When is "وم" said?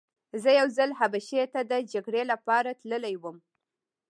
3.21-3.37